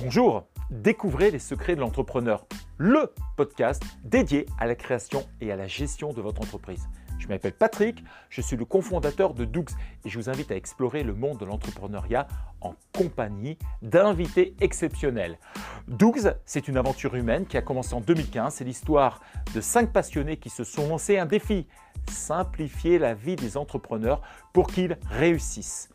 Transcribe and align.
Bonjour, 0.00 0.46
découvrez 0.70 1.32
les 1.32 1.40
secrets 1.40 1.74
de 1.74 1.80
l'entrepreneur, 1.80 2.46
le 2.76 3.12
podcast 3.36 3.82
dédié 4.04 4.46
à 4.56 4.66
la 4.66 4.76
création 4.76 5.26
et 5.40 5.50
à 5.50 5.56
la 5.56 5.66
gestion 5.66 6.12
de 6.12 6.20
votre 6.20 6.40
entreprise. 6.40 6.88
Je 7.18 7.26
m'appelle 7.26 7.52
Patrick, 7.52 8.04
je 8.30 8.40
suis 8.40 8.56
le 8.56 8.64
cofondateur 8.64 9.34
de 9.34 9.44
Doux 9.44 9.64
et 10.04 10.08
je 10.08 10.16
vous 10.16 10.30
invite 10.30 10.52
à 10.52 10.56
explorer 10.56 11.02
le 11.02 11.14
monde 11.14 11.38
de 11.38 11.44
l'entrepreneuriat 11.44 12.28
en 12.60 12.76
compagnie 12.96 13.58
d'invités 13.82 14.54
exceptionnels. 14.60 15.36
Doux, 15.88 16.14
c'est 16.44 16.68
une 16.68 16.76
aventure 16.76 17.16
humaine 17.16 17.44
qui 17.44 17.56
a 17.56 17.62
commencé 17.62 17.94
en 17.94 18.00
2015. 18.00 18.54
C'est 18.54 18.64
l'histoire 18.64 19.20
de 19.52 19.60
cinq 19.60 19.92
passionnés 19.92 20.36
qui 20.36 20.48
se 20.48 20.62
sont 20.62 20.88
lancés 20.88 21.18
un 21.18 21.26
défi 21.26 21.66
simplifier 22.08 23.00
la 23.00 23.14
vie 23.14 23.34
des 23.34 23.56
entrepreneurs 23.56 24.22
pour 24.52 24.68
qu'ils 24.68 24.96
réussissent. 25.10 25.90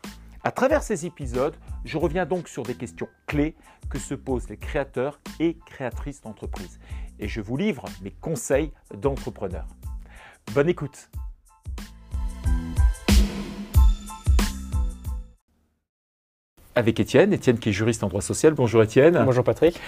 À 0.46 0.52
travers 0.52 0.84
ces 0.84 1.06
épisodes, 1.06 1.56
je 1.86 1.98
reviens 1.98 2.26
donc 2.26 2.50
sur 2.50 2.64
des 2.64 2.76
questions 2.76 3.08
clés 3.28 3.56
que 3.90 3.98
se 3.98 4.14
posent 4.14 4.50
les 4.50 4.58
créateurs 4.58 5.22
et 5.40 5.58
créatrices 5.66 6.20
d'entreprises. 6.20 6.80
Et 7.18 7.30
je 7.30 7.40
vous 7.40 7.56
livre 7.56 7.86
mes 8.02 8.12
conseils 8.12 8.74
d'entrepreneurs. 8.94 9.68
Bonne 10.54 10.68
écoute 10.68 11.10
Avec 16.76 17.00
Étienne, 17.00 17.32
Étienne 17.32 17.58
qui 17.58 17.70
est 17.70 17.74
juriste 17.74 18.04
en 18.04 18.10
droit 18.10 18.22
social. 18.22 18.54
Bonjour 18.54 18.84
Étienne. 18.84 19.24
Bonjour 19.24 19.46
Patrick. 19.46 19.80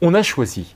On 0.00 0.12
a 0.14 0.24
choisi 0.24 0.74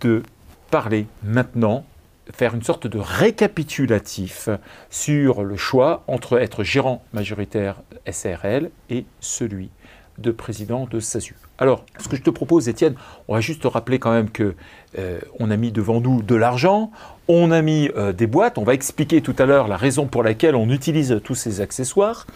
de 0.00 0.22
parler 0.70 1.06
maintenant 1.24 1.84
faire 2.32 2.54
une 2.54 2.62
sorte 2.62 2.86
de 2.86 2.98
récapitulatif 2.98 4.48
sur 4.90 5.42
le 5.42 5.56
choix 5.56 6.04
entre 6.06 6.40
être 6.40 6.64
gérant 6.64 7.04
majoritaire 7.12 7.82
SARL 8.10 8.70
et 8.90 9.04
celui 9.20 9.70
de 10.18 10.30
président 10.30 10.86
de 10.86 11.00
SASU. 11.00 11.34
Alors, 11.58 11.84
ce 11.98 12.08
que 12.08 12.16
je 12.16 12.22
te 12.22 12.30
propose, 12.30 12.68
Étienne, 12.68 12.94
on 13.28 13.34
va 13.34 13.40
juste 13.40 13.64
rappeler 13.64 13.98
quand 13.98 14.12
même 14.12 14.30
que 14.30 14.54
euh, 14.98 15.20
on 15.38 15.50
a 15.50 15.56
mis 15.56 15.72
devant 15.72 16.00
nous 16.00 16.22
de 16.22 16.34
l'argent, 16.34 16.90
on 17.28 17.50
a 17.50 17.62
mis 17.62 17.90
euh, 17.96 18.12
des 18.12 18.26
boîtes. 18.26 18.58
On 18.58 18.64
va 18.64 18.74
expliquer 18.74 19.20
tout 19.22 19.34
à 19.38 19.46
l'heure 19.46 19.68
la 19.68 19.76
raison 19.76 20.06
pour 20.06 20.22
laquelle 20.22 20.54
on 20.54 20.68
utilise 20.70 21.20
tous 21.24 21.34
ces 21.34 21.60
accessoires. 21.60 22.26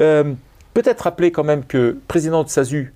Euh, 0.00 0.34
peut-être 0.74 1.02
rappeler 1.02 1.32
quand 1.32 1.44
même 1.44 1.64
que 1.64 1.98
président 2.08 2.44
de 2.44 2.48
SASU, 2.48 2.92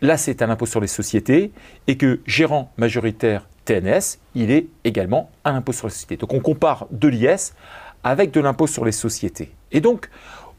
là 0.00 0.16
c'est 0.16 0.42
un 0.42 0.50
impôt 0.50 0.66
sur 0.66 0.80
les 0.80 0.86
sociétés, 0.86 1.52
et 1.86 1.96
que 1.96 2.20
gérant 2.26 2.72
majoritaire 2.76 3.48
TNS, 3.64 4.18
il 4.34 4.50
est 4.50 4.66
également 4.84 5.30
un 5.44 5.54
impôt 5.56 5.72
sur 5.72 5.86
les 5.86 5.92
sociétés. 5.92 6.16
Donc 6.16 6.32
on 6.32 6.40
compare 6.40 6.86
de 6.90 7.08
l'IS 7.08 7.52
avec 8.04 8.30
de 8.30 8.40
l'impôt 8.40 8.66
sur 8.66 8.84
les 8.84 8.92
sociétés. 8.92 9.52
Et 9.72 9.80
donc, 9.80 10.08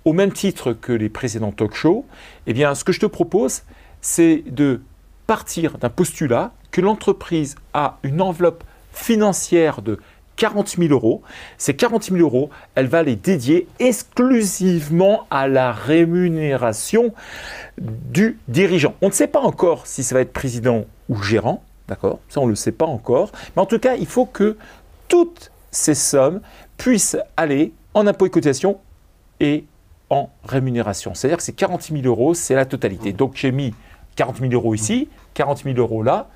au 0.05 0.13
même 0.13 0.31
titre 0.31 0.73
que 0.73 0.91
les 0.91 1.09
précédents 1.09 1.51
talk 1.51 1.73
shows, 1.73 2.05
eh 2.45 2.53
bien, 2.53 2.75
ce 2.75 2.83
que 2.83 2.91
je 2.91 2.99
te 2.99 3.05
propose, 3.05 3.63
c'est 4.01 4.43
de 4.47 4.81
partir 5.27 5.77
d'un 5.77 5.89
postulat 5.89 6.53
que 6.71 6.81
l'entreprise 6.81 7.55
a 7.73 7.99
une 8.03 8.21
enveloppe 8.21 8.63
financière 8.91 9.81
de 9.81 9.99
40 10.37 10.77
000 10.77 10.93
euros. 10.93 11.21
Ces 11.57 11.75
40 11.75 12.05
000 12.05 12.17
euros, 12.17 12.49
elle 12.75 12.87
va 12.87 13.03
les 13.03 13.17
dédier 13.17 13.67
exclusivement 13.79 15.27
à 15.29 15.47
la 15.47 15.73
rémunération 15.73 17.13
du 17.77 18.39
dirigeant. 18.47 18.95
On 19.01 19.07
ne 19.07 19.13
sait 19.13 19.27
pas 19.27 19.41
encore 19.41 19.85
si 19.85 20.03
ça 20.03 20.15
va 20.15 20.21
être 20.21 20.33
président 20.33 20.85
ou 21.09 21.21
gérant, 21.21 21.63
D'accord? 21.87 22.19
Ça, 22.29 22.41
on 22.41 22.45
ne 22.45 22.49
le 22.49 22.55
sait 22.55 22.71
pas 22.71 22.85
encore. 22.85 23.31
Mais 23.55 23.61
en 23.61 23.65
tout 23.65 23.79
cas, 23.79 23.95
il 23.95 24.07
faut 24.07 24.25
que 24.25 24.57
toutes 25.07 25.51
ces 25.71 25.95
sommes 25.95 26.41
puissent 26.77 27.17
aller 27.37 27.73
en 27.93 28.07
impôt 28.07 28.25
et 28.25 28.29
cotisation 28.29 28.79
et 29.39 29.65
en 30.09 30.29
rémunération. 30.43 31.13
C'est-à-dire 31.13 31.37
que 31.37 31.43
ces 31.43 31.53
40 31.53 31.83
000 31.83 32.01
euros, 32.05 32.33
c'est 32.33 32.55
la 32.55 32.65
totalité. 32.65 33.13
Donc 33.13 33.35
j'ai 33.35 33.51
mis 33.51 33.73
40 34.15 34.39
000 34.39 34.51
euros 34.53 34.73
ici, 34.75 35.09
40 35.33 35.63
000 35.63 35.77
euros 35.77 36.03
là. 36.03 36.27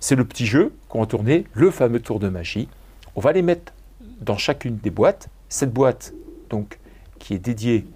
C'est 0.00 0.16
le 0.16 0.24
petit 0.24 0.46
jeu 0.46 0.74
qu'on 0.88 1.00
va 1.00 1.06
tourner, 1.06 1.46
le 1.54 1.70
fameux 1.70 2.00
tour 2.00 2.18
de 2.18 2.28
magie. 2.28 2.68
On 3.14 3.20
va 3.20 3.32
les 3.32 3.42
mettre 3.42 3.72
dans 4.20 4.38
chacune 4.38 4.76
des 4.76 4.90
boîtes. 4.90 5.28
Cette 5.48 5.72
boîte, 5.72 6.12
donc, 6.50 6.78
qui 7.18 7.34
est 7.34 7.38
dédiée 7.38 7.86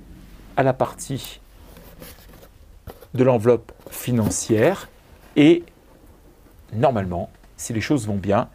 à 0.56 0.62
la 0.62 0.72
partie 0.72 1.40
de 3.14 3.24
l'enveloppe 3.24 3.72
financière 3.90 4.88
et 5.36 5.64
normalement, 6.72 7.30
si 7.56 7.72
les 7.72 7.80
choses 7.80 8.06
vont 8.06 8.16
bien, 8.16 8.48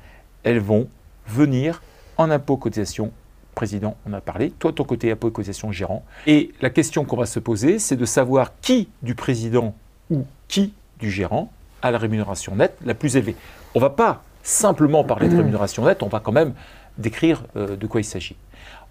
elles 0.44 0.60
vont 0.60 0.88
venir 1.28 1.82
en 2.18 2.30
impôt 2.30 2.58
cotisation 2.58 3.12
président, 3.56 3.98
on 4.06 4.14
a 4.14 4.22
parlé, 4.22 4.52
toi 4.52 4.72
ton 4.72 4.84
côté 4.84 5.12
impôt 5.12 5.30
cotisation 5.30 5.72
gérant. 5.72 6.06
Et 6.26 6.52
la 6.62 6.70
question 6.70 7.06
qu'on 7.06 7.18
va 7.18 7.26
se 7.26 7.40
poser, 7.40 7.80
c'est 7.80 7.98
de 7.98 8.06
savoir 8.06 8.60
qui 8.62 8.90
du 9.02 9.14
président 9.14 9.76
ou 10.10 10.26
qui 10.48 10.74
du 11.00 11.12
gérant 11.12 11.52
a 11.82 11.92
la 11.92 11.98
rémunération 11.98 12.56
nette 12.56 12.78
la 12.86 12.94
plus 12.94 13.18
élevée. 13.18 13.36
On 13.76 13.80
ne 13.80 13.84
va 13.84 13.90
pas 13.90 14.24
simplement 14.44 15.03
parler 15.03 15.29
de 15.29 15.38
rémunération 15.38 15.85
nette, 15.85 16.03
on 16.03 16.07
va 16.07 16.19
quand 16.19 16.31
même 16.31 16.53
décrire 16.97 17.44
euh, 17.56 17.75
de 17.75 17.88
quoi 17.88 18.02
il 18.02 18.06
s'agit. 18.06 18.35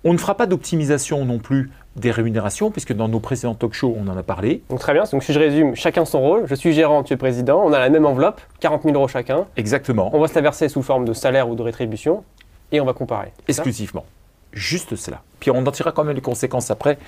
On 0.03 0.13
ne 0.13 0.19
fera 0.19 0.35
pas 0.35 0.47
d'optimisation 0.47 1.25
non 1.27 1.39
plus 1.39 1.71
des 1.97 2.11
rémunérations, 2.11 2.71
puisque 2.71 2.95
dans 2.95 3.09
nos 3.09 3.21
précédents 3.21 3.55
talk 3.55 3.75
shows, 3.75 3.95
on 3.99 4.09
en 4.09 4.17
a 4.17 4.23
parlé. 4.23 4.63
Donc 4.71 4.79
très 4.79 4.95
bien, 4.95 5.05
donc 5.11 5.23
si 5.23 5.33
je 5.33 5.39
résume, 5.39 5.77
chacun 5.77 6.05
son 6.05 6.21
rôle, 6.21 6.47
je 6.47 6.55
suis 6.55 6.73
gérant, 6.73 7.03
tu 7.03 7.13
es 7.13 7.17
président, 7.17 7.63
on 7.63 7.73
a 7.73 7.79
la 7.79 7.91
même 7.91 8.07
enveloppe, 8.07 8.41
40 8.61 8.85
000 8.85 8.95
euros 8.95 9.09
chacun. 9.09 9.47
Exactement. 9.57 10.11
On 10.15 10.21
va 10.21 10.29
se 10.29 10.35
la 10.35 10.41
verser 10.41 10.69
sous 10.69 10.83
forme 10.83 11.05
de 11.05 11.13
salaire 11.13 11.49
ou 11.49 11.55
de 11.55 11.63
rétribution, 11.63 12.25
et 12.73 12.81
on 12.81 12.87
va 12.87 12.95
comparer. 12.95 13.33
Exclusivement. 13.49 14.07
Juste 14.53 14.97
cela. 14.97 15.23
Puis 15.39 15.51
on 15.51 15.59
en 15.67 15.71
tirera 15.71 15.93
quand 15.93 16.05
même 16.05 16.17
les 16.17 16.23
conséquences 16.23 16.71
après. 16.71 16.99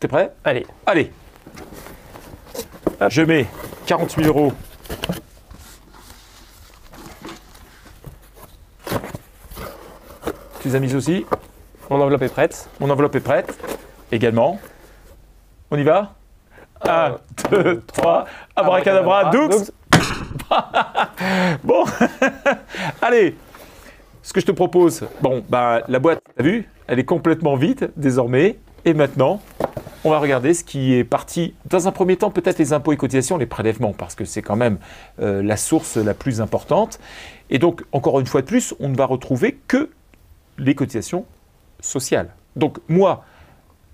T'es 0.00 0.08
prêt? 0.08 0.32
Allez. 0.44 0.66
Allez. 0.86 1.10
Je 3.08 3.22
mets 3.22 3.46
40 3.86 4.10
000 4.10 4.28
euros 4.28 4.52
Tu 10.60 10.68
les 10.68 10.76
as 10.76 10.80
mises 10.80 10.96
aussi 10.96 11.24
Mon 11.90 12.00
enveloppe 12.00 12.22
est 12.22 12.28
prête. 12.28 12.68
Mon 12.80 12.90
enveloppe 12.90 13.14
est 13.14 13.20
prête 13.20 13.56
également. 14.10 14.58
On 15.70 15.78
y 15.78 15.84
va? 15.84 16.14
1, 16.86 17.18
2, 17.50 17.82
3, 17.86 18.24
abracadabra, 18.56 19.30
doux 19.30 19.50
Bon, 21.64 21.84
allez, 23.02 23.36
ce 24.22 24.32
que 24.32 24.40
je 24.40 24.46
te 24.46 24.52
propose, 24.52 25.06
bon, 25.20 25.44
bah, 25.48 25.82
la 25.88 25.98
boîte, 25.98 26.20
tu 26.36 26.40
as 26.40 26.44
vu, 26.44 26.68
elle 26.86 26.98
est 26.98 27.04
complètement 27.04 27.56
vide 27.56 27.92
désormais. 27.96 28.58
Et 28.84 28.94
maintenant, 28.94 29.40
on 30.04 30.10
va 30.10 30.18
regarder 30.18 30.54
ce 30.54 30.64
qui 30.64 30.94
est 30.94 31.04
parti. 31.04 31.54
Dans 31.68 31.88
un 31.88 31.92
premier 31.92 32.16
temps, 32.16 32.30
peut-être 32.30 32.58
les 32.58 32.72
impôts 32.72 32.92
et 32.92 32.96
cotisations, 32.96 33.36
les 33.36 33.46
prélèvements, 33.46 33.92
parce 33.92 34.14
que 34.14 34.24
c'est 34.24 34.42
quand 34.42 34.56
même 34.56 34.78
euh, 35.20 35.42
la 35.42 35.56
source 35.56 35.96
la 35.96 36.14
plus 36.14 36.40
importante. 36.40 36.98
Et 37.50 37.58
donc, 37.58 37.82
encore 37.92 38.20
une 38.20 38.26
fois 38.26 38.42
de 38.42 38.46
plus, 38.46 38.74
on 38.80 38.88
ne 38.88 38.96
va 38.96 39.04
retrouver 39.04 39.58
que 39.66 39.90
les 40.58 40.74
cotisations 40.74 41.24
sociales. 41.80 42.30
Donc 42.56 42.78
moi, 42.88 43.24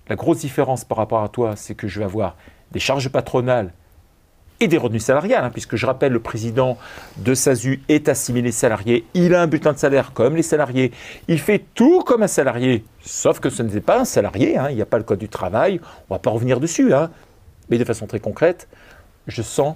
la 0.09 0.15
grosse 0.15 0.39
différence 0.39 0.83
par 0.83 0.97
rapport 0.97 1.23
à 1.23 1.29
toi, 1.29 1.55
c'est 1.55 1.75
que 1.75 1.87
je 1.87 1.99
vais 1.99 2.05
avoir 2.05 2.35
des 2.71 2.79
charges 2.79 3.09
patronales 3.09 3.71
et 4.59 4.67
des 4.67 4.77
revenus 4.77 5.03
salariales, 5.03 5.43
hein, 5.43 5.49
puisque 5.51 5.75
je 5.75 5.85
rappelle, 5.85 6.13
le 6.13 6.21
président 6.21 6.77
de 7.17 7.33
SASU 7.33 7.81
est 7.89 8.07
assimilé 8.07 8.51
salarié, 8.51 9.05
il 9.13 9.35
a 9.35 9.41
un 9.41 9.47
bulletin 9.47 9.73
de 9.73 9.77
salaire 9.77 10.13
comme 10.13 10.35
les 10.35 10.43
salariés, 10.43 10.91
il 11.27 11.39
fait 11.39 11.65
tout 11.73 12.01
comme 12.03 12.23
un 12.23 12.27
salarié, 12.27 12.85
sauf 13.01 13.39
que 13.39 13.49
ce 13.49 13.63
n'est 13.63 13.81
pas 13.81 13.99
un 13.99 14.05
salarié, 14.05 14.57
hein, 14.57 14.69
il 14.69 14.75
n'y 14.75 14.81
a 14.81 14.85
pas 14.85 14.97
le 14.97 15.03
code 15.03 15.19
du 15.19 15.27
travail, 15.27 15.81
on 16.09 16.13
ne 16.13 16.17
va 16.17 16.19
pas 16.19 16.29
revenir 16.29 16.61
dessus, 16.61 16.93
hein. 16.93 17.11
mais 17.69 17.77
de 17.77 17.83
façon 17.83 18.07
très 18.07 18.19
concrète, 18.19 18.69
je 19.27 19.41
sens 19.41 19.75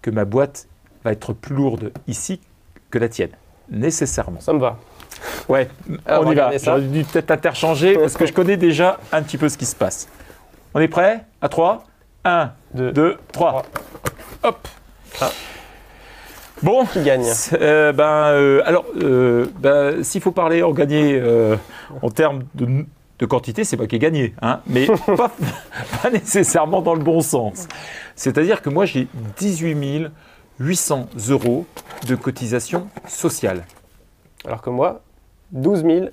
que 0.00 0.10
ma 0.10 0.24
boîte 0.24 0.68
va 1.04 1.12
être 1.12 1.32
plus 1.32 1.54
lourde 1.54 1.92
ici 2.06 2.40
que 2.90 2.98
la 2.98 3.08
tienne, 3.08 3.30
nécessairement. 3.68 4.40
Ça 4.40 4.52
me 4.52 4.60
va. 4.60 4.78
Ouais, 5.48 5.68
Alors, 6.06 6.26
on 6.26 6.32
y 6.32 6.34
va. 6.34 6.56
J'aurais 6.56 6.80
dû 6.82 7.04
peut-être 7.04 7.30
interchanger 7.30 7.94
parce 7.96 8.16
que 8.16 8.26
je 8.26 8.32
connais 8.32 8.56
déjà 8.56 8.98
un 9.12 9.22
petit 9.22 9.38
peu 9.38 9.48
ce 9.48 9.58
qui 9.58 9.66
se 9.66 9.76
passe. 9.76 10.08
On 10.74 10.80
est 10.80 10.88
prêt? 10.88 11.24
À 11.40 11.48
3 11.48 11.84
1, 12.24 12.52
Deux. 12.74 12.92
2, 12.92 13.18
3. 13.32 13.62
Hop 14.42 14.68
Ah. 15.20 15.30
Bon, 16.62 16.84
Qui 16.84 17.02
gagne? 17.02 17.24
Euh, 17.54 17.92
ben, 17.92 18.04
euh, 18.04 18.62
alors, 18.66 18.84
euh, 19.00 19.46
ben, 19.58 20.02
s'il 20.04 20.20
faut 20.20 20.30
parler 20.30 20.62
en 20.62 20.74
euh, 20.78 21.56
en 22.02 22.10
termes 22.10 22.42
de, 22.54 22.84
de 23.18 23.26
quantité, 23.26 23.64
c'est 23.64 23.78
pas 23.78 23.86
qui 23.86 23.96
ai 23.96 23.98
gagné, 23.98 24.34
hein, 24.42 24.60
mais 24.66 24.86
pas, 25.16 25.30
pas 26.02 26.10
nécessairement 26.10 26.82
dans 26.82 26.94
le 26.94 27.02
bon 27.02 27.22
sens. 27.22 27.66
C'est-à-dire 28.14 28.60
que 28.60 28.68
moi, 28.68 28.84
j'ai 28.84 29.08
18 29.38 30.10
800 30.58 31.08
euros 31.30 31.64
de 32.06 32.14
cotisation 32.14 32.88
sociale. 33.08 33.64
Alors 34.44 34.60
que 34.60 34.68
moi, 34.68 35.00
12 35.52 36.10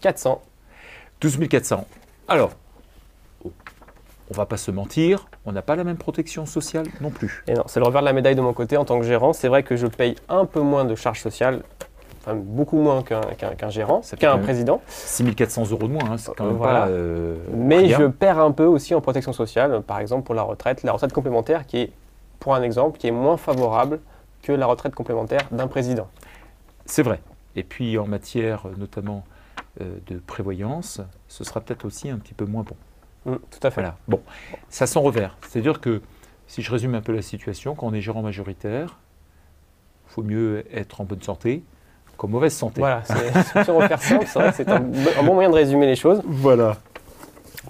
400. 0.00 0.40
12 1.20 1.48
400. 1.48 1.86
Alors, 2.28 2.52
on 3.44 4.34
va 4.34 4.46
pas 4.46 4.56
se 4.56 4.70
mentir, 4.70 5.26
on 5.44 5.52
n'a 5.52 5.62
pas 5.62 5.76
la 5.76 5.84
même 5.84 5.96
protection 5.96 6.46
sociale 6.46 6.86
non 7.00 7.10
plus. 7.10 7.44
Et 7.46 7.54
non, 7.54 7.64
c'est 7.66 7.80
le 7.80 7.86
revers 7.86 8.00
de 8.02 8.06
la 8.06 8.12
médaille 8.12 8.34
de 8.36 8.40
mon 8.40 8.52
côté 8.52 8.76
en 8.76 8.84
tant 8.84 8.98
que 8.98 9.04
gérant. 9.04 9.32
C'est 9.32 9.48
vrai 9.48 9.62
que 9.62 9.76
je 9.76 9.86
paye 9.86 10.16
un 10.28 10.46
peu 10.46 10.60
moins 10.60 10.84
de 10.84 10.94
charges 10.94 11.20
sociales, 11.20 11.62
enfin 12.20 12.34
beaucoup 12.34 12.78
moins 12.78 13.02
qu'un 13.02 13.20
gérant, 13.70 14.00
qu'un 14.18 14.38
président. 14.38 14.80
6 14.88 15.34
400 15.34 15.64
euros 15.70 15.86
de 15.88 15.92
moins, 15.92 16.12
hein, 16.12 16.16
c'est 16.18 16.34
quand 16.34 16.46
même 16.46 16.56
Voilà. 16.56 16.82
pas. 16.82 16.88
euh, 16.88 17.36
Mais 17.52 17.78
rien. 17.78 17.98
je 17.98 18.04
perds 18.06 18.38
un 18.38 18.52
peu 18.52 18.64
aussi 18.64 18.94
en 18.94 19.00
protection 19.00 19.32
sociale, 19.32 19.82
par 19.82 19.98
exemple 20.00 20.24
pour 20.24 20.34
la 20.34 20.42
retraite, 20.42 20.82
la 20.82 20.92
retraite 20.92 21.12
complémentaire 21.12 21.66
qui 21.66 21.78
est 21.82 21.92
pour 22.40 22.54
un 22.54 22.62
exemple, 22.62 22.98
qui 22.98 23.06
est 23.08 23.12
moins 23.12 23.36
favorable 23.36 24.00
que 24.42 24.50
la 24.52 24.66
retraite 24.66 24.94
complémentaire 24.94 25.42
d'un 25.52 25.68
président. 25.68 26.08
C'est 26.86 27.02
vrai. 27.04 27.20
Et 27.56 27.62
puis 27.62 27.98
en 27.98 28.06
matière 28.06 28.66
euh, 28.66 28.72
notamment 28.76 29.24
euh, 29.80 29.96
de 30.06 30.18
prévoyance, 30.18 31.00
ce 31.28 31.44
sera 31.44 31.60
peut-être 31.60 31.84
aussi 31.84 32.08
un 32.10 32.18
petit 32.18 32.34
peu 32.34 32.44
moins 32.44 32.62
bon. 32.64 32.76
Mm, 33.32 33.36
tout 33.50 33.66
à 33.66 33.70
fait. 33.70 33.80
Voilà. 33.80 33.96
Bon, 34.08 34.20
ça 34.68 34.86
s'en 34.86 35.00
revers. 35.02 35.36
C'est-à-dire 35.48 35.80
que 35.80 36.00
si 36.46 36.62
je 36.62 36.70
résume 36.70 36.94
un 36.94 37.00
peu 37.02 37.12
la 37.12 37.22
situation, 37.22 37.74
quand 37.74 37.86
on 37.86 37.94
est 37.94 38.00
gérant 38.00 38.22
majoritaire, 38.22 38.98
il 40.08 40.12
faut 40.14 40.22
mieux 40.22 40.64
être 40.76 41.00
en 41.00 41.04
bonne 41.04 41.22
santé 41.22 41.62
qu'en 42.18 42.28
mauvaise 42.28 42.54
santé. 42.54 42.80
Voilà, 42.80 43.02
c'est 43.04 43.64
sur 43.64 43.74
refaire 43.74 44.02
simple, 44.02 44.26
c'est 44.26 44.38
vrai 44.38 44.50
que 44.50 44.56
c'est 44.56 44.68
un, 44.68 44.80
bo- 44.80 45.10
un 45.18 45.22
bon 45.22 45.34
moyen 45.34 45.48
de 45.50 45.54
résumer 45.54 45.86
les 45.86 45.96
choses. 45.96 46.20
Voilà. 46.26 46.76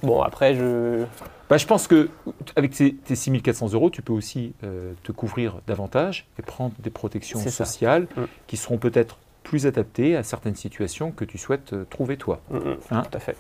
Bon, 0.02 0.20
après, 0.22 0.54
je. 0.54 1.04
Bah, 1.48 1.58
je 1.58 1.66
pense 1.66 1.86
que 1.86 2.08
avec 2.56 2.72
tes, 2.72 2.94
tes 2.94 3.14
6400 3.14 3.72
euros, 3.74 3.90
tu 3.90 4.00
peux 4.02 4.12
aussi 4.14 4.54
euh, 4.64 4.94
te 5.02 5.12
couvrir 5.12 5.60
davantage 5.66 6.26
et 6.38 6.42
prendre 6.42 6.72
des 6.78 6.90
protections 6.90 7.38
sociales 7.50 8.08
Mm. 8.16 8.22
qui 8.46 8.56
seront 8.56 8.78
peut-être 8.78 9.18
plus 9.52 9.66
adaptées 9.66 10.16
à 10.16 10.22
certaines 10.22 10.54
situations 10.56 11.10
que 11.10 11.26
tu 11.26 11.36
souhaites 11.36 11.74
euh, 11.74 11.84
trouver 11.90 12.16
toi. 12.16 12.40
Mm, 12.50 12.56
mm, 12.56 12.76
Hein 12.90 13.02
tout 13.02 13.18
à 13.18 13.20
fait. 13.20 13.36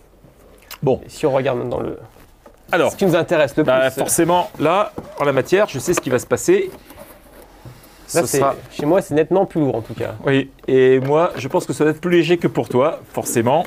Bon, 0.82 1.00
Et 1.06 1.08
si 1.08 1.24
on 1.24 1.32
regarde 1.32 1.56
maintenant 1.58 1.80
le. 1.80 1.98
alors, 2.70 2.92
Ce 2.92 2.98
qui 2.98 3.06
nous 3.06 3.16
intéresse 3.16 3.56
le 3.56 3.62
bah, 3.62 3.90
plus. 3.90 3.98
forcément, 3.98 4.50
là, 4.58 4.92
en 5.18 5.24
la 5.24 5.32
matière, 5.32 5.68
je 5.70 5.78
sais 5.78 5.94
ce 5.94 6.02
qui 6.02 6.10
va 6.10 6.18
se 6.18 6.26
passer. 6.26 6.70
Là, 8.14 8.26
sera- 8.26 8.56
Chez 8.70 8.84
moi, 8.84 9.00
c'est 9.00 9.14
nettement 9.14 9.46
plus 9.46 9.62
lourd 9.62 9.74
en 9.76 9.80
tout 9.80 9.94
cas. 9.94 10.16
Oui, 10.26 10.50
et 10.68 11.00
moi, 11.00 11.32
je 11.38 11.48
pense 11.48 11.64
que 11.64 11.72
ça 11.72 11.82
va 11.84 11.92
être 11.92 12.00
plus 12.02 12.10
léger 12.10 12.36
que 12.36 12.46
pour 12.46 12.68
toi, 12.68 13.00
forcément. 13.14 13.64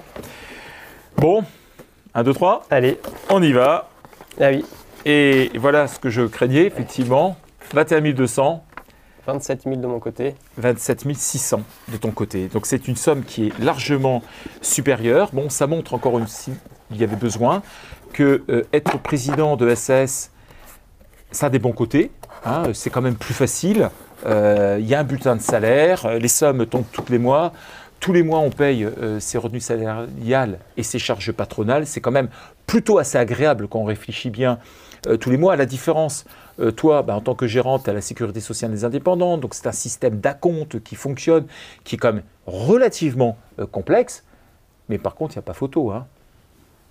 Bon, 1.17 1.43
1, 2.13 2.21
2, 2.21 2.31
3, 2.31 2.61
Allez, 2.69 2.99
on 3.31 3.41
y 3.41 3.53
va. 3.53 3.89
ah 4.39 4.49
oui, 4.51 4.63
Et 5.05 5.49
voilà 5.57 5.87
ce 5.87 5.97
que 5.97 6.11
je 6.11 6.21
craignais, 6.27 6.65
effectivement. 6.65 7.37
21 7.73 8.01
200, 8.13 8.63
27 9.25 9.63
000 9.63 9.75
de 9.77 9.87
mon 9.87 9.99
côté. 9.99 10.35
27 10.57 11.05
600 11.15 11.61
de 11.91 11.97
ton 11.97 12.11
côté. 12.11 12.47
Donc 12.47 12.65
c'est 12.65 12.87
une 12.87 12.95
somme 12.95 13.23
qui 13.23 13.47
est 13.47 13.59
largement 13.59 14.21
supérieure. 14.61 15.29
Bon, 15.33 15.49
ça 15.49 15.67
montre 15.67 15.93
encore 15.93 16.19
une 16.19 16.27
si 16.27 16.51
il 16.91 16.97
y 16.97 17.03
avait 17.03 17.15
besoin 17.15 17.63
que 18.13 18.43
euh, 18.49 18.63
être 18.71 18.99
président 18.99 19.57
de 19.57 19.73
SAS, 19.75 20.31
ça 21.31 21.47
a 21.47 21.49
des 21.49 21.59
bons 21.59 21.73
côtés. 21.73 22.11
hein, 22.45 22.63
c'est 22.73 22.89
quand 22.89 23.01
même 23.01 23.15
plus 23.15 23.33
facile. 23.33 23.89
Euh, 24.25 24.77
Il 24.79 24.87
y 24.87 24.95
a 24.95 24.99
un 24.99 25.03
bulletin 25.03 25.35
de 25.35 25.41
salaire, 25.41 26.05
euh, 26.05 26.19
les 26.19 26.27
sommes 26.27 26.65
tombent 26.65 26.85
tous 26.91 27.05
les 27.09 27.17
mois. 27.19 27.51
Tous 28.05 28.13
les 28.13 28.21
mois, 28.21 28.37
on 28.37 28.51
paye 28.51 28.83
euh, 28.83 29.19
ses 29.19 29.39
revenus 29.39 29.63
salariales 29.63 30.59
et 30.77 30.83
ses 30.83 30.99
charges 30.99 31.31
patronales. 31.31 31.87
C'est 31.87 32.01
quand 32.01 32.11
même 32.11 32.29
plutôt 32.67 32.99
assez 32.99 33.17
agréable 33.17 33.67
quand 33.67 33.79
on 33.79 33.85
réfléchit 33.85 34.29
bien 34.29 34.59
euh, 35.07 35.17
tous 35.17 35.31
les 35.31 35.37
mois. 35.37 35.55
La 35.55 35.65
différence, 35.65 36.25
euh, 36.59 36.69
toi, 36.69 37.01
bah, 37.01 37.15
en 37.15 37.21
tant 37.21 37.33
que 37.33 37.47
gérante, 37.47 37.85
tu 37.85 37.89
as 37.89 37.93
la 37.93 38.01
sécurité 38.01 38.41
sociale 38.41 38.69
des 38.69 38.85
indépendants. 38.85 39.39
Donc, 39.39 39.55
c'est 39.55 39.65
un 39.65 39.71
système 39.71 40.19
d'acompte 40.19 40.83
qui 40.83 40.93
fonctionne, 40.93 41.47
qui 41.83 41.95
est 41.95 41.97
quand 41.97 42.13
même 42.13 42.21
relativement 42.45 43.39
complexe. 43.71 44.23
Mais 44.87 44.99
par 44.99 45.15
contre, 45.15 45.33
il 45.33 45.39
n'y 45.39 45.43
a 45.43 45.47
pas 45.47 45.55
photo. 45.55 45.89
Hein. 45.89 46.05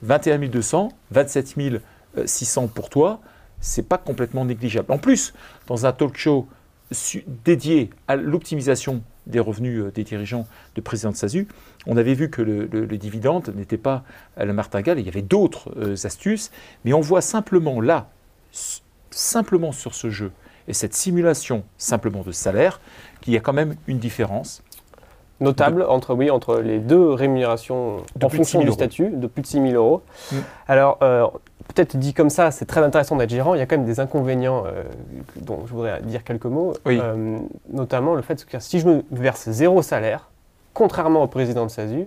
21 0.03 0.39
200, 0.49 0.89
27 1.13 1.55
600 2.25 2.67
pour 2.67 2.91
toi, 2.91 3.21
c'est 3.61 3.89
pas 3.89 3.99
complètement 3.99 4.45
négligeable. 4.45 4.91
En 4.91 4.99
plus, 4.99 5.33
dans 5.69 5.87
un 5.87 5.93
talk 5.93 6.17
show 6.17 6.49
dédié 7.45 7.91
à 8.09 8.17
l'optimisation 8.17 9.01
des 9.27 9.41
revenus 9.41 9.81
euh, 9.85 9.91
des 9.91 10.05
dirigeants 10.05 10.47
de 10.75 10.81
président 10.81 11.11
de 11.11 11.17
SASU, 11.17 11.49
on 11.87 11.97
avait 11.97 12.15
vu 12.15 12.31
que 12.31 12.43
le, 12.43 12.67
le- 12.71 12.85
le 12.85 12.99
dividende 12.99 13.53
n'était 13.57 13.79
pas 13.79 14.03
à 14.37 14.45
la 14.45 14.53
martingale, 14.53 14.99
il 14.99 15.07
y 15.07 15.09
avait 15.09 15.23
d'autres 15.23 15.73
euh, 15.77 15.95
astuces, 16.05 16.51
mais 16.85 16.93
on 16.93 17.01
voit 17.01 17.21
simplement 17.23 17.81
là, 17.81 18.09
simplement 19.11 19.73
sur 19.73 19.95
ce 19.95 20.11
jeu, 20.11 20.33
et 20.69 20.73
cette 20.73 20.95
simulation 20.95 21.65
simplement 21.79 22.23
de 22.23 22.33
salaire, 22.33 22.81
qu'il 23.21 23.33
y 23.33 23.37
a 23.37 23.41
quand 23.41 23.53
même 23.53 23.77
une 23.87 23.99
différence. 23.99 24.63
Notable 25.41 25.83
entre, 25.83 26.15
oui, 26.15 26.31
entre 26.31 26.61
les 26.61 26.79
deux 26.79 27.11
rémunérations 27.11 27.97
De 28.17 28.25
en 28.25 28.29
plus 28.29 28.39
de 28.39 28.45
fonction 28.45 28.61
6 28.61 28.63
000 28.63 28.63
du 28.63 28.67
euros. 28.69 28.75
statut, 28.77 29.11
de 29.11 29.27
plus 29.27 29.43
de 29.43 29.47
6 29.47 29.61
000 29.61 29.75
euros. 29.75 30.03
Mm. 30.33 30.37
Alors, 30.69 30.99
euh, 31.03 31.27
peut-être 31.69 31.97
dit 31.97 32.15
comme 32.15 32.31
ça, 32.31 32.51
c'est 32.51 32.67
très 32.67 32.83
intéressant 32.83 33.17
d'être 33.17 33.31
gérant. 33.31 33.55
Il 33.55 33.59
y 33.59 33.61
a 33.61 33.67
quand 33.67 33.77
même 33.77 33.87
des 33.87 34.01
inconvénients 34.01 34.65
euh, 34.67 34.83
dont 35.37 35.67
je 35.67 35.73
voudrais 35.73 36.01
dire 36.03 36.25
quelques 36.25 36.45
mots. 36.47 36.75
Oui. 36.87 36.99
Euh, 37.03 37.39
notamment 37.73 38.15
le 38.15 38.23
fait 38.23 38.45
que 38.45 38.59
si 38.61 38.81
je 38.81 38.87
me 38.87 39.05
verse 39.11 39.51
zéro 39.51 39.83
salaire, 39.83 40.31
contrairement 40.73 41.23
au 41.23 41.27
président 41.27 41.65
de 41.65 41.71
SASU, 41.71 42.07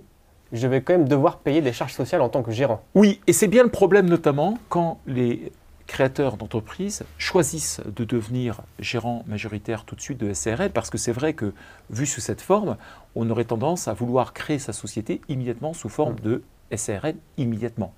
je 0.52 0.66
vais 0.66 0.80
quand 0.80 0.94
même 0.94 1.08
devoir 1.08 1.38
payer 1.38 1.60
des 1.60 1.72
charges 1.72 1.92
sociales 1.92 2.22
en 2.22 2.28
tant 2.28 2.42
que 2.42 2.52
gérant. 2.52 2.82
Oui, 2.94 3.20
et 3.26 3.32
c'est 3.32 3.48
bien 3.48 3.62
le 3.62 3.70
problème 3.70 4.06
notamment 4.06 4.58
quand 4.68 4.98
les 5.06 5.52
créateurs 5.86 6.36
d'entreprises 6.36 7.02
choisissent 7.16 7.80
de 7.84 8.04
devenir 8.04 8.60
gérant 8.78 9.24
majoritaire 9.26 9.84
tout 9.84 9.94
de 9.94 10.00
suite 10.00 10.18
de 10.18 10.32
SRL, 10.32 10.70
parce 10.70 10.90
que 10.90 10.98
c'est 10.98 11.12
vrai 11.12 11.32
que, 11.32 11.52
vu 11.90 12.06
sous 12.06 12.20
cette 12.20 12.42
forme, 12.42 12.76
on 13.14 13.28
aurait 13.30 13.44
tendance 13.44 13.88
à 13.88 13.94
vouloir 13.94 14.34
créer 14.34 14.58
sa 14.58 14.72
société 14.72 15.20
immédiatement 15.28 15.72
sous 15.72 15.88
forme 15.88 16.16
de 16.20 16.42
SRL 16.74 17.16
immédiatement. 17.38 17.92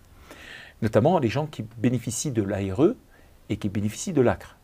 Notamment 0.83 1.19
les 1.19 1.29
gens 1.29 1.47
qui 1.47 1.65
bénéficient 1.79 2.31
de 2.31 2.43
l'ARE 2.43 2.95
et 3.49 3.57
qui 3.57 3.69
bénéficient 3.69 4.13
de 4.13 4.21
l'ACRE. 4.21 4.57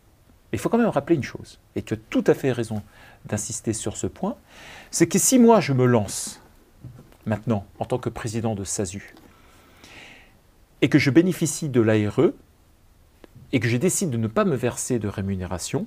Il 0.53 0.59
faut 0.59 0.69
quand 0.69 0.79
même 0.79 0.89
rappeler 0.89 1.17
une 1.17 1.23
chose, 1.23 1.59
et 1.75 1.83
tu 1.83 1.95
as 1.95 1.97
tout 1.97 2.25
à 2.27 2.33
fait 2.33 2.53
raison 2.53 2.83
d'insister 3.27 3.73
sur 3.73 3.97
ce 3.97 4.07
point, 4.07 4.37
c'est 4.91 5.07
que 5.07 5.19
si 5.19 5.39
moi 5.39 5.61
je 5.61 5.73
me 5.73 5.85
lance 5.85 6.41
maintenant 7.27 7.67
en 7.79 7.85
tant 7.85 7.99
que 7.99 8.09
président 8.09 8.55
de 8.55 8.65
SASU, 8.65 9.15
et 10.81 10.89
que 10.89 10.99
je 10.99 11.11
bénéficie 11.11 11.69
de 11.69 11.81
l'ARE 11.81 12.33
et 13.53 13.61
que 13.61 13.69
je 13.69 13.77
décide 13.77 14.11
de 14.11 14.17
ne 14.17 14.29
pas 14.29 14.45
me 14.45 14.57
verser 14.57 14.99
de 14.99 15.09
rémunération, 15.09 15.87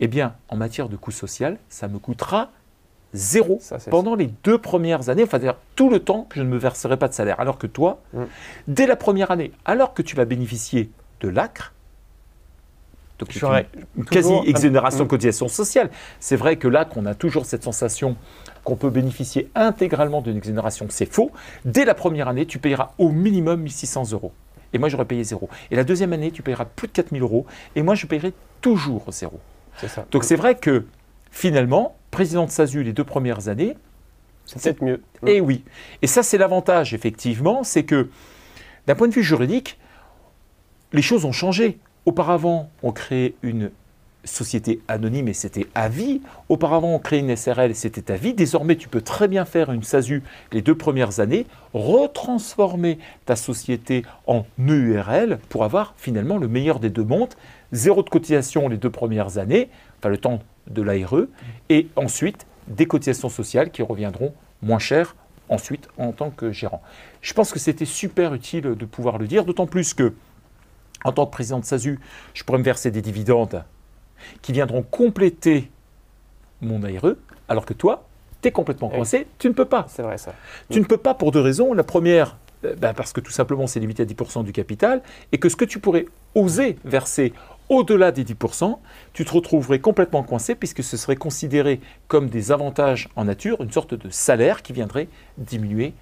eh 0.00 0.08
bien, 0.08 0.36
en 0.48 0.56
matière 0.56 0.88
de 0.88 0.96
coût 0.96 1.10
social, 1.10 1.58
ça 1.68 1.88
me 1.88 1.98
coûtera 1.98 2.50
zéro 3.16 3.58
Ça, 3.60 3.78
pendant 3.90 4.14
les 4.14 4.28
deux 4.44 4.58
premières 4.58 5.08
années, 5.08 5.22
enfin, 5.24 5.38
c'est-à-dire 5.38 5.56
tout 5.74 5.90
le 5.90 5.98
temps 6.00 6.26
que 6.28 6.36
je 6.38 6.44
ne 6.44 6.48
me 6.48 6.56
verserai 6.58 6.96
pas 6.96 7.08
de 7.08 7.14
salaire. 7.14 7.40
Alors 7.40 7.58
que 7.58 7.66
toi, 7.66 8.00
Mm. 8.12 8.22
dès 8.68 8.86
la 8.86 8.96
première 8.96 9.30
année, 9.30 9.52
alors 9.64 9.94
que 9.94 10.02
tu 10.02 10.14
vas 10.16 10.24
bénéficier 10.24 10.90
de 11.20 11.28
l'ACRE, 11.28 11.72
donc 13.18 13.28
une 13.30 13.32
toujours 13.34 13.52
un- 13.54 13.62
quasi-exonération 14.10 15.00
de 15.00 15.04
Mm. 15.04 15.08
cotisation 15.08 15.48
sociale. 15.48 15.90
C'est 16.20 16.36
vrai 16.36 16.56
que 16.56 16.68
là, 16.68 16.84
qu'on 16.84 17.06
a 17.06 17.14
toujours 17.14 17.46
cette 17.46 17.64
sensation 17.64 18.16
qu'on 18.64 18.76
peut 18.76 18.90
bénéficier 18.90 19.48
intégralement 19.54 20.20
d'une 20.20 20.36
exonération, 20.36 20.86
c'est 20.90 21.10
faux. 21.10 21.30
Dès 21.64 21.84
la 21.84 21.94
première 21.94 22.28
année, 22.28 22.46
tu 22.46 22.58
payeras 22.58 22.92
au 22.98 23.10
minimum 23.10 23.60
1600 23.62 24.12
euros. 24.12 24.32
Et 24.72 24.78
moi, 24.78 24.88
j'aurais 24.90 25.04
payé 25.06 25.24
zéro. 25.24 25.48
Et 25.70 25.76
la 25.76 25.84
deuxième 25.84 26.12
année, 26.12 26.30
tu 26.30 26.42
payeras 26.42 26.64
plus 26.66 26.88
de 26.88 26.92
4000 26.92 27.22
euros. 27.22 27.46
Et 27.76 27.82
moi, 27.82 27.94
je 27.94 28.06
payerai 28.06 28.34
toujours 28.60 29.04
zéro. 29.10 29.40
C'est 29.78 29.88
ça. 29.88 30.04
Donc, 30.10 30.24
c'est 30.24 30.36
vrai 30.36 30.56
que 30.56 30.84
finalement, 31.30 31.95
président 32.16 32.46
de 32.46 32.50
SASU 32.50 32.82
les 32.82 32.94
deux 32.94 33.04
premières 33.04 33.48
années, 33.48 33.76
C'est 34.46 34.80
mieux. 34.80 35.02
et 35.26 35.42
oui. 35.42 35.64
Et 36.00 36.06
ça, 36.06 36.22
c'est 36.22 36.38
l'avantage, 36.38 36.94
effectivement, 36.94 37.62
c'est 37.62 37.84
que 37.84 38.08
d'un 38.86 38.94
point 38.94 39.06
de 39.06 39.12
vue 39.12 39.22
juridique, 39.22 39.78
les 40.94 41.02
choses 41.02 41.26
ont 41.26 41.32
changé. 41.32 41.78
Auparavant, 42.06 42.70
on 42.82 42.90
créait 42.90 43.34
une 43.42 43.70
société 44.24 44.80
anonyme 44.88 45.28
et 45.28 45.34
c'était 45.34 45.66
à 45.74 45.90
vie. 45.90 46.22
Auparavant, 46.48 46.94
on 46.94 46.98
créait 46.98 47.18
une 47.20 47.36
SRL 47.36 47.72
et 47.72 47.74
c'était 47.74 48.10
à 48.10 48.16
vie. 48.16 48.32
Désormais, 48.32 48.76
tu 48.76 48.88
peux 48.88 49.02
très 49.02 49.28
bien 49.28 49.44
faire 49.44 49.70
une 49.70 49.82
SASU 49.82 50.22
les 50.52 50.62
deux 50.62 50.74
premières 50.74 51.20
années, 51.20 51.44
retransformer 51.74 52.98
ta 53.26 53.36
société 53.36 54.06
en 54.26 54.46
EURL 54.58 55.38
pour 55.50 55.64
avoir 55.64 55.92
finalement 55.98 56.38
le 56.38 56.48
meilleur 56.48 56.80
des 56.80 56.88
deux 56.88 57.04
mondes. 57.04 57.34
Zéro 57.72 58.02
de 58.02 58.08
cotisation 58.08 58.70
les 58.70 58.78
deux 58.78 58.88
premières 58.90 59.36
années, 59.36 59.68
enfin 59.98 60.08
le 60.08 60.16
temps 60.16 60.40
de 60.68 60.82
l'ARE, 60.82 61.26
et 61.68 61.88
ensuite 61.96 62.46
des 62.68 62.86
cotisations 62.86 63.28
sociales 63.28 63.70
qui 63.70 63.82
reviendront 63.82 64.34
moins 64.62 64.78
chères 64.78 65.14
ensuite 65.48 65.88
en 65.96 66.12
tant 66.12 66.30
que 66.30 66.50
gérant. 66.50 66.82
Je 67.22 67.32
pense 67.32 67.52
que 67.52 67.58
c'était 67.58 67.84
super 67.84 68.34
utile 68.34 68.62
de 68.62 68.84
pouvoir 68.84 69.18
le 69.18 69.26
dire, 69.26 69.44
d'autant 69.44 69.66
plus 69.66 69.94
que 69.94 70.12
en 71.04 71.12
tant 71.12 71.26
que 71.26 71.30
président 71.30 71.60
de 71.60 71.64
SASU, 71.64 72.00
je 72.34 72.42
pourrais 72.42 72.58
me 72.58 72.64
verser 72.64 72.90
des 72.90 73.02
dividendes 73.02 73.62
qui 74.42 74.52
viendront 74.52 74.82
compléter 74.82 75.70
mon 76.62 76.82
ARE, 76.82 77.14
alors 77.48 77.64
que 77.66 77.74
toi, 77.74 78.08
tu 78.42 78.48
es 78.48 78.50
complètement 78.50 78.88
Oui. 78.88 78.96
coincé, 78.96 79.26
tu 79.38 79.48
ne 79.48 79.52
peux 79.52 79.66
pas. 79.66 79.86
C'est 79.88 80.02
vrai 80.02 80.18
ça. 80.18 80.34
Tu 80.70 80.80
ne 80.80 80.84
peux 80.84 80.96
pas 80.96 81.14
pour 81.14 81.30
deux 81.30 81.40
raisons. 81.40 81.74
La 81.74 81.84
première, 81.84 82.38
euh, 82.64 82.74
ben, 82.74 82.92
parce 82.94 83.12
que 83.12 83.20
tout 83.20 83.30
simplement 83.30 83.66
c'est 83.68 83.78
limité 83.78 84.02
à 84.02 84.06
10% 84.06 84.42
du 84.42 84.52
capital, 84.52 85.02
et 85.30 85.38
que 85.38 85.48
ce 85.48 85.54
que 85.54 85.64
tu 85.64 85.78
pourrais 85.78 86.06
oser 86.34 86.76
verser 86.84 87.32
au-delà 87.68 88.12
des 88.12 88.24
10%, 88.24 88.78
tu 89.12 89.24
te 89.24 89.32
retrouverais 89.32 89.78
complètement 89.78 90.22
coincé 90.22 90.54
puisque 90.54 90.82
ce 90.82 90.96
serait 90.96 91.16
considéré 91.16 91.80
comme 92.08 92.28
des 92.28 92.52
avantages 92.52 93.08
en 93.16 93.24
nature, 93.24 93.60
une 93.60 93.72
sorte 93.72 93.94
de 93.94 94.10
salaire 94.10 94.62
qui 94.62 94.72
viendrait 94.72 95.08
diminuer 95.38 95.94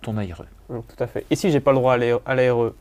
ton 0.00 0.16
ARE. 0.16 0.44
Tout 0.68 0.82
à 0.98 1.06
fait. 1.06 1.24
Et 1.30 1.36
si 1.36 1.50
j'ai 1.50 1.60
pas 1.60 1.72
le 1.72 1.78
droit 1.78 1.94
à 1.94 2.34
l'ARE- 2.34 2.72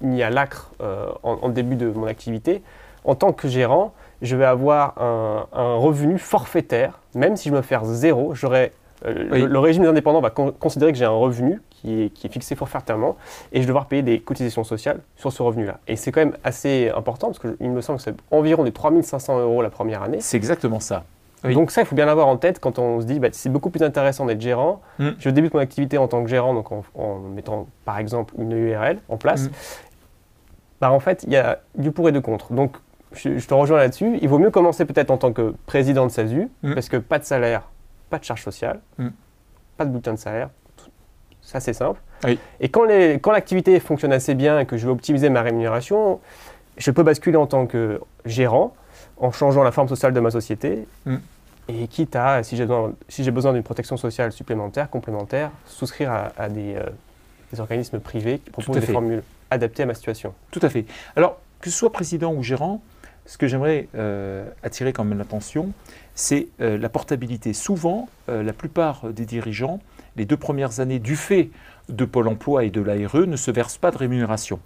ni 0.00 0.22
à 0.22 0.30
l'ACRE 0.30 0.72
euh, 0.80 1.10
en, 1.22 1.48
début 1.48 1.76
de 1.76 1.88
mon 1.90 2.06
activité, 2.06 2.62
en 3.04 3.14
tant 3.14 3.32
que 3.32 3.48
gérant, 3.48 3.94
je 4.22 4.36
vais 4.36 4.44
avoir 4.44 5.00
un, 5.00 5.46
revenu 5.76 6.18
forfaitaire. 6.18 7.00
Même 7.14 7.36
si 7.36 7.48
je 7.48 7.54
me 7.54 7.62
fais 7.62 7.78
zéro, 7.84 8.34
j'aurai 8.34 8.72
Euh, 9.04 9.26
Oui. 9.30 9.40
le, 9.42 9.46
le 9.46 9.58
régime 9.58 9.82
des 9.82 9.88
indépendants 9.88 10.20
va 10.22 10.30
con- 10.30 10.54
considérer 10.58 10.90
que 10.92 10.96
j'ai 10.98 11.04
un 11.04 11.10
revenu 11.10 11.60
qui 11.70 12.02
est, 12.04 12.08
qui 12.10 12.26
est 12.26 12.30
fixé 12.30 12.54
forfaitairement 12.54 13.16
et 13.52 13.56
je 13.56 13.60
vais 13.62 13.66
devoir 13.66 13.86
payer 13.86 14.02
des 14.02 14.20
cotisations 14.20 14.64
sociales 14.64 15.00
sur 15.16 15.32
ce 15.32 15.42
revenu-là. 15.42 15.78
Et 15.86 15.96
c'est 15.96 16.12
quand 16.12 16.20
même 16.20 16.36
assez 16.44 16.90
important 16.96 17.26
parce 17.28 17.38
qu'il 17.38 17.70
me 17.70 17.80
semble 17.82 17.98
que 17.98 18.04
c'est 18.04 18.14
environ 18.30 18.64
des 18.64 18.72
3500 18.72 19.38
euros 19.40 19.60
la 19.60 19.68
première 19.70 20.02
année. 20.02 20.18
C'est 20.20 20.36
exactement 20.38 20.80
ça. 20.80 21.04
Oui. 21.44 21.52
Donc 21.54 21.70
ça, 21.70 21.82
il 21.82 21.86
faut 21.86 21.94
bien 21.94 22.06
l'avoir 22.06 22.26
en 22.28 22.38
tête 22.38 22.58
quand 22.58 22.78
on 22.78 23.00
se 23.02 23.06
dit 23.06 23.20
bah, 23.20 23.28
c'est 23.32 23.50
beaucoup 23.50 23.68
plus 23.68 23.82
intéressant 23.82 24.24
d'être 24.24 24.40
gérant. 24.40 24.80
Mm. 24.98 25.10
Je 25.18 25.28
débute 25.30 25.52
mon 25.52 25.60
activité 25.60 25.98
en 25.98 26.08
tant 26.08 26.22
que 26.24 26.30
gérant, 26.30 26.54
donc 26.54 26.72
en, 26.72 26.82
en 26.94 27.18
mettant 27.18 27.66
par 27.84 27.98
exemple 27.98 28.34
une 28.38 28.52
URL 28.52 28.98
en 29.10 29.18
place. 29.18 29.44
Mm. 29.44 29.50
Bah, 30.80 30.90
en 30.92 31.00
fait, 31.00 31.22
il 31.26 31.32
y 31.32 31.36
a 31.36 31.60
du 31.76 31.90
pour 31.92 32.08
et 32.08 32.12
du 32.12 32.20
contre. 32.22 32.52
Donc 32.52 32.72
je, 33.12 33.38
je 33.38 33.46
te 33.46 33.54
rejoins 33.54 33.78
là-dessus. 33.78 34.18
Il 34.20 34.28
vaut 34.28 34.38
mieux 34.38 34.50
commencer 34.50 34.84
peut-être 34.86 35.10
en 35.10 35.18
tant 35.18 35.32
que 35.32 35.54
président 35.66 36.06
de 36.06 36.10
SASU, 36.10 36.48
Mm. 36.62 36.74
parce 36.74 36.88
que 36.88 36.96
pas 36.96 37.18
de 37.18 37.24
salaire, 37.24 37.68
pas 38.10 38.18
de 38.18 38.24
charge 38.24 38.42
sociale, 38.42 38.80
Mm. 38.98 39.08
pas 39.76 39.84
de 39.84 39.90
bulletin 39.90 40.14
de 40.14 40.18
salaire. 40.18 40.50
Ça, 41.42 41.60
c'est 41.60 41.72
simple. 41.72 42.00
Oui. 42.24 42.38
Et 42.60 42.68
quand 42.68 42.84
les- 42.84 43.14
quand 43.20 43.30
l'activité 43.30 43.78
fonctionne 43.78 44.12
assez 44.12 44.34
bien 44.34 44.58
et 44.58 44.66
que 44.66 44.76
je 44.76 44.86
veux 44.86 44.92
optimiser 44.92 45.28
ma 45.28 45.42
rémunération, 45.42 46.20
je 46.76 46.90
peux 46.90 47.02
basculer 47.04 47.36
en 47.36 47.46
tant 47.46 47.66
que 47.66 48.00
gérant 48.24 48.74
en 49.18 49.30
changeant 49.32 49.62
la 49.62 49.70
forme 49.72 49.88
sociale 49.88 50.12
de 50.12 50.20
ma 50.20 50.30
société. 50.30 50.86
Mm. 51.04 51.16
Et 51.68 51.88
quitte 51.88 52.14
à, 52.16 52.42
si 52.42 52.56
j'ai 52.56 52.64
besoin, 52.64 52.92
si 53.08 53.28
besoin 53.30 53.52
d'une 53.52 53.62
protection 53.62 53.96
sociale 53.96 54.30
supplémentaire, 54.32 54.88
complémentaire, 54.90 55.50
souscrire 55.66 56.10
à, 56.12 56.32
à 56.38 56.48
des, 56.48 56.74
euh, 56.76 56.82
des 57.52 57.60
organismes 57.60 57.98
privés 58.00 58.38
qui 58.38 58.50
proposent 58.50 58.76
des 58.76 58.92
formules 58.92 59.22
adaptées 59.50 59.82
à 59.82 59.86
ma 59.86 59.94
situation. 59.94 60.32
Tout 60.52 60.60
à 60.62 60.68
fait. 60.68 60.84
Alors, 61.16 61.38
que 61.60 61.70
ce 61.70 61.76
soit 61.76 61.90
président 61.92 62.32
ou 62.32 62.42
gérant, 62.42 62.82
ce 63.24 63.36
que 63.38 63.48
j'aimerais 63.48 63.88
euh, 63.96 64.48
attirer 64.62 64.92
quand 64.92 65.02
même 65.04 65.18
l'attention, 65.18 65.72
c'est 66.16 66.48
euh, 66.60 66.78
la 66.78 66.88
portabilité. 66.88 67.52
Souvent, 67.52 68.08
euh, 68.28 68.42
la 68.42 68.54
plupart 68.54 69.12
des 69.12 69.26
dirigeants, 69.26 69.80
les 70.16 70.24
deux 70.24 70.38
premières 70.38 70.80
années, 70.80 70.98
du 70.98 71.14
fait 71.14 71.50
de 71.90 72.04
Pôle 72.04 72.26
emploi 72.26 72.64
et 72.64 72.70
de 72.70 72.80
l'ARE, 72.80 73.26
ne 73.26 73.36
se 73.36 73.50
versent 73.50 73.76
pas 73.76 73.90
de 73.92 73.98
rémunération. 73.98 74.58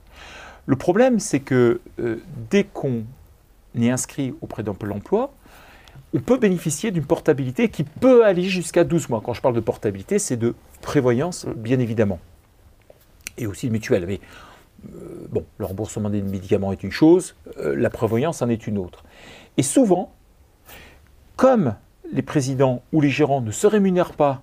Le 0.67 0.77
problème, 0.77 1.19
c'est 1.19 1.41
que 1.41 1.81
euh, 1.99 2.23
dès 2.51 2.65
qu'on 2.65 3.03
est 3.77 3.91
inscrit 3.91 4.33
auprès 4.41 4.63
d'un 4.63 4.75
Pôle 4.75 4.93
emploi, 4.93 5.33
on 6.15 6.21
peut 6.21 6.39
bénéficier 6.39 6.93
d'une 6.93 7.05
portabilité 7.05 7.69
qui 7.69 7.83
peut 7.83 8.25
aller 8.25 8.45
jusqu'à 8.45 8.85
12 8.85 9.09
mois. 9.09 9.21
Quand 9.21 9.35
je 9.35 9.43
parle 9.43 9.55
de 9.55 9.61
portabilité, 9.61 10.21
c'est 10.21 10.37
de 10.37 10.55
prévoyance, 10.83 11.47
bien 11.57 11.81
évidemment. 11.81 12.21
Et 13.39 13.49
aussi 13.49 13.67
de 13.67 13.73
mutuelle. 13.73 14.07
Mais 14.07 14.21
bon, 15.31 15.45
le 15.59 15.65
remboursement 15.65 16.11
des 16.11 16.23
médicaments 16.23 16.73
est 16.73 16.83
une 16.83 16.91
chose, 16.91 17.37
la 17.57 17.91
prévoyance 17.91 18.43
en 18.43 18.49
est 18.49 18.67
une 18.67 18.79
autre. 18.79 19.05
Et 19.57 19.63
souvent, 19.63 20.13
comme 21.41 21.75
les 22.13 22.21
présidents 22.21 22.83
ou 22.93 23.01
les 23.01 23.09
gérants 23.09 23.41
ne 23.41 23.51
se 23.51 23.67
rémunèrent 23.67 24.13
pas 24.13 24.43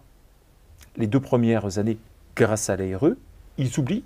les 0.96 1.06
deux 1.06 1.20
premières 1.20 1.78
années 1.78 2.00
grâce 2.36 2.72
à 2.72 2.76
l'ARE, 2.76 3.12
ils 3.60 3.80
oublient 3.80 4.04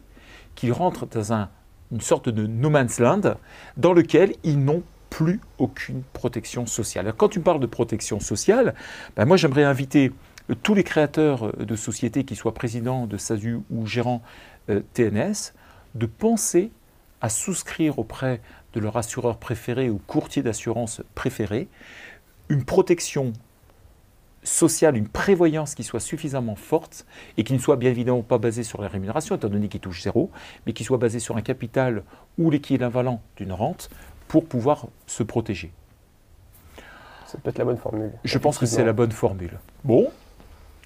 qu'ils 0.55 0.74
rentrent 0.74 1.05
dans 1.05 1.31
un- 1.31 1.48
une 1.93 2.01
sorte 2.01 2.27
de 2.27 2.45
no 2.45 2.69
man's 2.69 3.00
land 3.00 3.21
dans 3.77 3.93
lequel 3.93 4.36
ils 4.43 4.60
n'ont 4.62 4.83
plus 5.10 5.39
aucune 5.57 6.03
protection 6.12 6.65
sociale. 6.65 7.05
Alors, 7.05 7.15
quand 7.15 7.29
tu 7.29 7.39
parles 7.39 7.62
de 7.62 7.65
protection 7.65 8.19
sociale, 8.19 8.75
ben 9.15 9.24
moi 9.24 9.38
j'aimerais 9.38 9.63
inviter 9.63 10.12
euh, 10.50 10.55
tous 10.62 10.74
les 10.74 10.83
créateurs 10.83 11.45
euh, 11.48 11.63
de 11.63 11.77
sociétés, 11.77 12.25
qui 12.25 12.36
soient 12.36 12.53
présidents 12.53 13.07
de 13.07 13.15
SASU 13.15 13.60
ou 13.69 13.86
gérants 13.88 14.21
euh, 14.69 14.81
TNS, 14.93 15.53
de 15.95 16.07
penser 16.07 16.71
à 17.21 17.29
souscrire 17.29 18.00
auprès 18.00 18.41
de 18.74 18.81
leur 18.81 18.98
assureur 18.98 19.38
préféré 19.38 19.89
ou 19.89 20.01
courtier 20.07 20.43
d'assurance 20.43 21.01
préféré 21.15 21.69
une 22.51 22.65
protection 22.65 23.31
sociale, 24.43 24.98
une 24.98 25.08
prévoyance 25.08 25.74
qui 25.74 25.84
soit 25.84 26.01
suffisamment 26.01 26.55
forte 26.55 27.05
et 27.38 27.46
qui 27.46 27.53
ne 27.53 27.60
soit 27.60 27.77
bien 27.77 27.89
évidemment 27.89 28.24
pas 28.24 28.39
basée 28.39 28.63
sur 28.63 28.81
la 28.81 28.89
rémunération, 28.89 29.36
étant 29.36 29.48
donné 29.48 29.70
qu'il 29.70 29.79
touche 29.79 30.01
zéro, 30.01 30.29
mais 30.65 30.74
qui 30.74 30.84
soit 30.84 30.98
basée 30.98 31.20
sur 31.20 31.38
un 31.38 31.41
capital 31.41 32.03
ou 32.38 32.50
l'équivalent 32.50 33.22
d'une 33.38 33.53
rente 33.53 33.89
pour 34.27 34.46
pouvoir 34.46 34.88
se 35.08 35.24
protéger. 35.24 35.72
Ça 37.25 37.38
peut 37.38 37.51
être 37.51 37.60
la 37.60 37.65
bonne 37.65 37.77
formule. 37.77 38.12
Je 38.25 38.38
pense 38.38 38.58
que 38.58 38.65
c'est 38.65 38.84
la 38.84 38.91
bonne 38.91 39.12
formule. 39.12 39.58
Bon, 39.86 40.12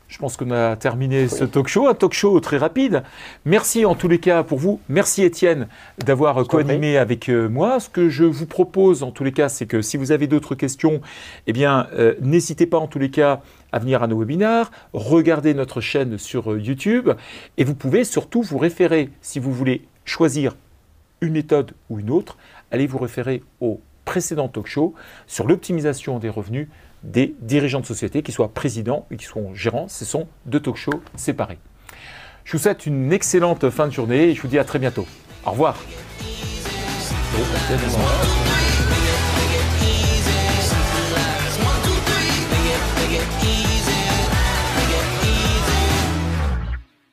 je 0.08 0.18
pense 0.20 0.38
qu'on 0.38 0.52
a 0.52 0.76
terminé 0.76 1.28
ce 1.28 1.44
talk 1.44 1.68
show, 1.68 1.88
un 1.88 1.94
talk 1.94 2.14
show 2.14 2.40
très 2.40 2.58
rapide. 2.58 3.04
Merci 3.44 3.86
en 3.86 3.96
tous 3.96 4.08
les 4.08 4.20
cas 4.20 4.44
pour 4.44 4.60
vous. 4.60 4.80
Merci 4.88 5.24
Étienne 5.24 5.68
d'avoir 6.06 6.46
co-animé 6.48 6.98
avec 6.98 7.28
euh, 7.30 7.50
moi. 7.50 7.80
Ce 7.80 7.90
que 7.90 8.08
je 8.10 8.24
vous 8.24 8.46
propose 8.46 9.02
en 9.02 9.12
tous 9.12 9.24
les 9.24 9.32
cas, 9.32 9.50
c'est 9.50 9.66
que 9.66 9.82
si 9.82 9.98
vous 9.98 10.12
avez 10.12 10.28
d'autres 10.28 10.54
questions, 10.54 11.02
eh 11.48 11.54
bien, 11.54 11.88
euh, 11.94 12.14
n'hésitez 12.22 12.68
pas 12.68 12.78
en 12.78 12.88
tous 12.88 13.00
les 13.00 13.10
cas 13.10 13.42
à 13.72 13.80
venir 13.80 14.04
à 14.04 14.08
nos 14.08 14.20
webinaires, 14.20 14.72
regardez 14.94 15.54
notre 15.54 15.82
chaîne 15.82 16.18
sur 16.18 16.52
euh, 16.52 16.60
YouTube 16.60 17.10
et 17.58 17.64
vous 17.64 17.76
pouvez 17.76 18.04
surtout 18.04 18.42
vous 18.42 18.58
référer, 18.58 19.10
si 19.22 19.40
vous 19.40 19.52
voulez 19.52 19.86
choisir 20.06 20.56
une 21.20 21.34
méthode 21.34 21.72
ou 21.90 22.00
une 22.00 22.12
autre, 22.12 22.38
allez 22.72 22.88
vous 22.88 23.00
référer 23.00 23.44
au 23.60 23.82
précédent 24.06 24.48
talk 24.48 24.68
show 24.68 24.94
sur 25.28 25.48
l'optimisation 25.48 26.20
des 26.20 26.30
revenus 26.30 26.68
des 27.06 27.36
dirigeants 27.40 27.80
de 27.80 27.86
société, 27.86 28.24
qu'ils 28.24 28.34
soient 28.34 28.54
présidents 28.54 29.06
ou 29.12 29.16
qu'ils 29.16 29.28
soient 29.28 29.44
gérants. 29.54 29.88
Ce 29.88 30.06
sont 30.06 30.28
deux 30.46 30.60
talk 30.60 30.76
shows 30.76 31.02
séparés. 31.16 31.60
Je 32.44 32.52
vous 32.54 32.64
souhaite 32.64 32.86
une 32.86 33.14
excellente 33.14 33.70
fin 33.70 33.88
de 33.88 33.94
journée 33.94 34.30
et 34.30 34.36
je 34.36 34.42
vous 34.42 34.48
dis 34.48 34.60
à 34.60 34.64
très 34.64 34.80
bientôt. 34.80 35.08
Au 35.46 35.52
revoir. 35.52 35.78